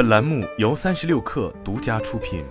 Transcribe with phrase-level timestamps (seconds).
[0.00, 2.42] 本栏目由三十六氪独家出品。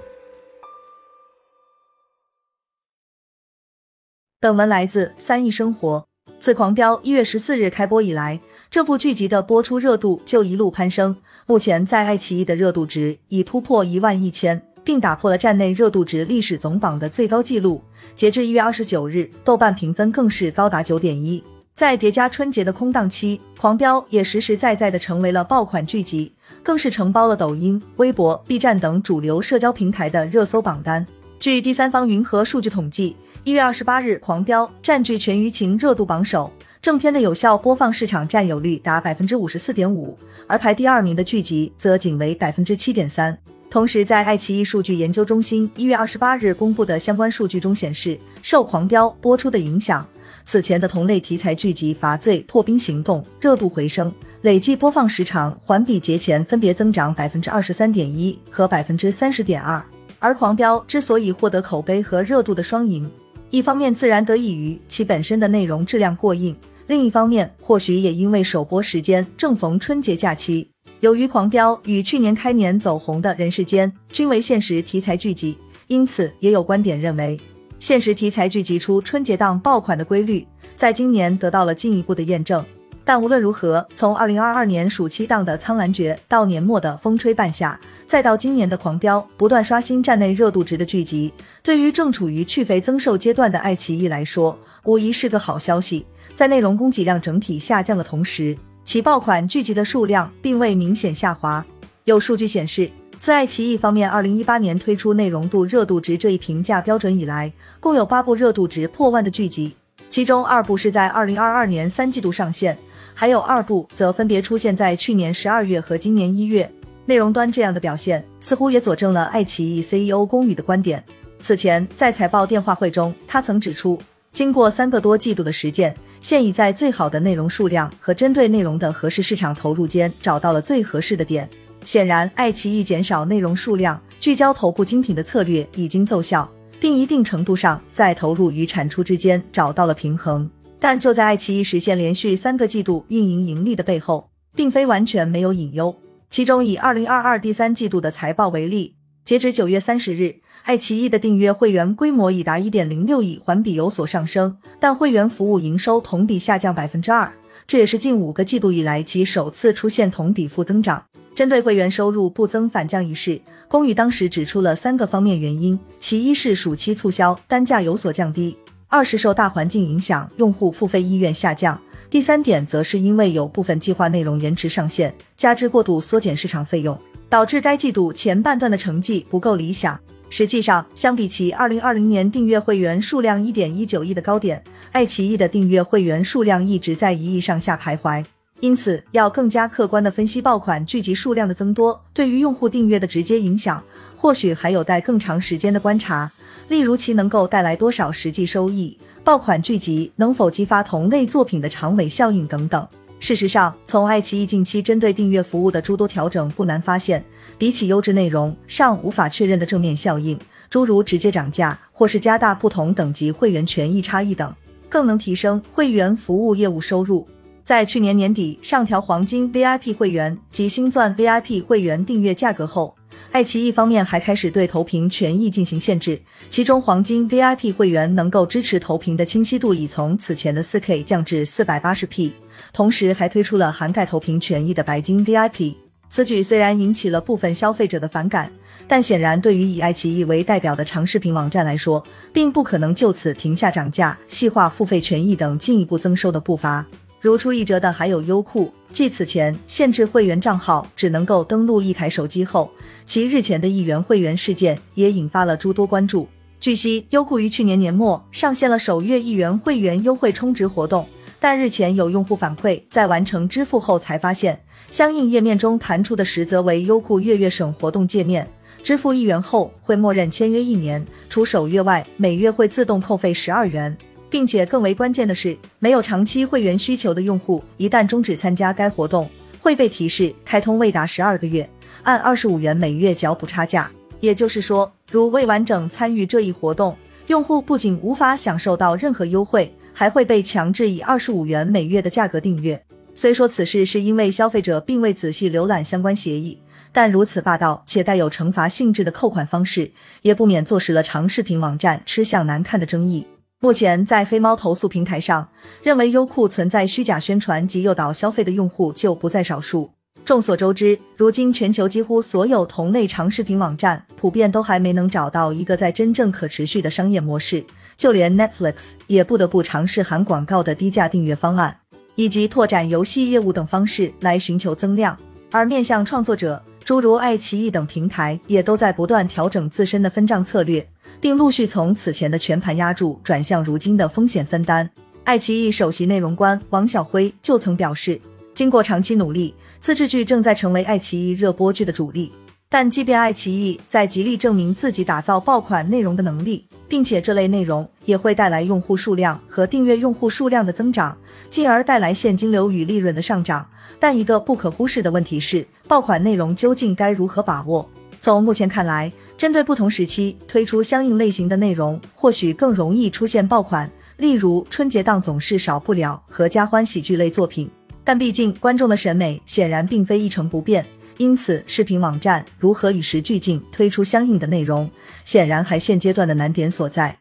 [4.40, 6.06] 本文来自三亿生活。
[6.40, 8.40] 自《狂飙》一月十四日开播以来，
[8.70, 11.18] 这部剧集的播出热度就一路攀升。
[11.48, 17.82] 目前在爱奇艺的热度值已突破一万一千，并打破了站内热度值历史总榜的最高纪录。
[18.16, 21.44] 截至一月二十九日，豆瓣评分更是高达九点一。
[21.80, 26.30] 在叠加春节的空档期，《狂飙》也实实在在的成为了爆款剧集，
[26.62, 31.08] 更是承包了抖音、微博、B 站等主流社交平台的热搜榜单。
[31.40, 40.18] 据第三方云和数据统计，一月二十八日，《狂飙》占据全舆情热度榜首，正片的有效播放市场占有率达百分之五十四点五，
[40.48, 43.38] 而排第二名的剧集则仅为百分之七点三。
[43.70, 50.06] 同时，在爱奇艺数据研究中心一月二十八日公布的相关数据中显示，受《狂飙》播出的影响。
[50.50, 59.80] 此前的同类题材剧集《罚罪》《破冰行动》热度回升，累计播放时长环比节前分别增长百分之二十三点一和百分之三十点二。
[60.18, 63.08] 而《狂飙》之所以获得口碑和热度的双赢，
[63.52, 66.56] 一方面自然得益于其本身的内容质量过硬，
[66.88, 70.68] 另一方面或许也因为首播时间正逢春节假期。
[71.02, 75.56] 由于《狂飙》与去年开年走红的《人世间》均为现实题材剧集，
[75.86, 77.40] 因此也有观点认为。
[77.80, 82.64] 现实题材剧集出春节档爆款的规律，在今年得到了进一步的验证。
[83.06, 96.06] 但无论如何，从二零二二年暑期档的《苍兰诀》到年末的《风吹半夏》，再到今年的《狂飙》，不断刷新站内热度值的剧集，对于正处于去肥增瘦阶段的爱奇艺来说，无疑是个好消息。
[96.36, 101.66] 在内容供给量整体下降的同时，其爆款剧集的数量并未明显下滑。
[102.04, 102.92] 有数据显示。
[103.20, 109.74] 自爱奇艺方面二零一八年推出内容度热度值这一评价标准以来，共有八部热度值破万的剧集，
[110.10, 112.78] 其中二部是在二零二二年三季度上线，
[113.14, 116.72] 还有二部则分别出现在去年十二月和今年一月。
[117.06, 121.04] 内容端这样的表现，似乎也佐证了爱奇艺 CEO 龚宇的观点。
[121.42, 124.00] 此前在财报电话会中，他曾指出，
[124.32, 131.50] 经过三个多季度的实践，现已在最好的内容数量和针对内容的合适市场投入间找到了最合适的点。
[131.86, 140.50] 显然，爱奇艺减少内容数量、聚焦头部精品的策略已经奏效，并一定程度上在投入与产出之间找到了平衡。
[140.80, 145.96] 但就在爱奇艺实现连续三个季度运营盈利的背后，并非完全没有隐忧。
[146.30, 157.34] 其中，以二零二二第三季度的财报为例，截止九月三十日，爱奇艺的订阅会员规模已达一点零六亿，环比有所上升，但会员服务营收同比下降百分之二，
[157.66, 161.04] 这也是近五个季度以来其首次出现同比负增长。
[161.40, 163.40] 针对会员收入不增反降一事，
[163.70, 168.54] 龚宇当时指出了三个方面原因：其一是暑期促销单价有所降低；
[168.90, 171.80] 二是受大环境影响，用户付费意愿下降；
[172.10, 177.00] 第三点则是因为有部分计划内容延迟上线，加之过度缩减市场费用，
[177.30, 179.98] 导致该季度前半段的成绩不够理想。
[180.30, 184.62] 实际上，相比其二零二零年订阅会员数量一点一九亿的高点，
[184.92, 188.26] 爱奇艺的订阅会员数量一直在一亿上下徘徊。
[188.62, 193.82] 因此，要更加客观地分析爆款剧集数量的增多对于用户订阅的直接影响，
[194.18, 196.30] 或许还有待更长时间的观察。
[196.68, 202.86] 例如，其能够带来多少实际收益，爆款剧集能否激发同类作品的长尾效应等等。
[203.22, 207.24] 事实上，从爱奇艺近期针对订阅服务的诸多调整，不难发现，
[207.58, 210.38] 比起优质内容尚无法确认的正面效应，
[210.70, 214.54] 诸如直接涨价或是加大不同等级会员权益差异等，
[214.90, 217.26] 更能提升会员服务业务收入。
[217.70, 222.96] 在去年年底上调黄金 VIP 会员及星钻 VIP 会员订阅价格后，
[223.32, 226.20] 爱奇艺方面还开始对投屏权益进行限制。
[226.50, 232.32] 其中，黄金 VIP 会员能够支持投屏的清晰度已从此前的 4K 降至 480P，
[232.74, 235.76] 同时还推出了涵盖投屏权益的白金 VIP。
[236.10, 238.52] 此举虽然引起了部分消费者的反感，
[238.88, 242.04] 但显然对于以爱奇艺为代表的长视频网站来说，
[242.34, 246.84] 并不可能就此停下涨价、细化付费权益等进一步增收的步伐。
[247.22, 252.72] 如出一辙的还有优酷，继此前限制会员账号只能够登录一台手机后，
[253.06, 256.28] 其日前的一元会员事件也引发了诸多关注。
[256.62, 261.06] 据悉，优酷于去年年末上线了首月一元会员优惠充值活动，
[261.42, 268.50] 但日前有用户反馈，在完成支付后才发现，相应页面中弹出的实则为优酷月月省活动界面，
[268.82, 273.98] 支付一元后会默认签约一年，除首月外，每月会自动扣费十二元。
[274.30, 279.30] 并且更为关键的是，没有长期会员需求的用户，一旦终止参加该活动，
[279.60, 281.68] 会被提示开通未达十二个月，
[282.04, 283.92] 按二十五元每月缴补差价。
[284.20, 286.96] 也就是说，如未完整参与这一活动，
[287.28, 292.82] 用户不仅无法享受到任何优惠，还会被强制以二十五元每月的价格订阅。
[293.16, 296.60] 虽说此事是因为消费者并未仔细浏览相关协议，
[296.92, 299.92] 但如此霸道且带有惩罚性质的扣款方式，
[300.22, 303.26] 也不免坐实了长视频网站吃相难看的争议。
[303.62, 305.50] 目前，在黑猫投诉平台上，
[305.84, 309.92] 认为优酷存在虚假宣传及诱导消费的用户就不在少数。
[310.24, 317.62] 众所周知，如今全球几乎所有同类长视频网站，普遍都还没能找到一个在真正可持续的商业模式。
[317.98, 321.80] 就连 Netflix 也不得不尝试含广告的低价订阅方案，
[322.16, 325.18] 以及拓展游戏业务等方式来寻求增量。
[325.52, 330.88] 而面向创作者，诸如爱奇艺等平台，也都在不断调整自身的分账策略。
[331.22, 334.90] 并陆续从此前的全盘压注转向如今的风险分担。
[335.24, 338.20] 爱奇艺首席内容官王晓辉就曾表示，
[338.54, 342.32] 经过长期努力，自制剧正在成为爱奇艺热播剧的主力。
[342.72, 351.18] 但即便爱奇艺在极力证明自己打造爆款内容的能力，并且这类内容也会带来用户数量和订阅用户数量的增长，
[351.50, 353.68] 进而带来现金流与利润的上涨，
[354.00, 357.90] 但一个不可忽视的问题是，爆款内容究竟该如何把握？
[358.22, 359.12] 从目前看来。
[359.40, 363.90] 针对不同时期推出相应类型的内容，或许更容易出现爆款。
[364.18, 367.72] 例如春节档总是少不了合家欢喜剧类作品，
[368.04, 374.92] 但毕竟观众的审美显然并非一成不变，因此视频网站如何与时俱进推出相应的内容，
[375.24, 377.20] 显然还现阶段的难点所在。